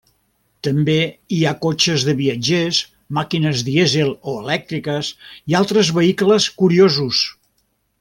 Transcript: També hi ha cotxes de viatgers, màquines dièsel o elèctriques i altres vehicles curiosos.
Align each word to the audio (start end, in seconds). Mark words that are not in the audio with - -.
També 0.67 0.95
hi 1.35 1.41
ha 1.45 1.51
cotxes 1.65 2.05
de 2.07 2.15
viatgers, 2.23 2.81
màquines 3.19 3.63
dièsel 3.69 4.13
o 4.33 4.37
elèctriques 4.43 5.15
i 5.53 5.61
altres 5.63 5.97
vehicles 6.03 6.53
curiosos. 6.65 7.27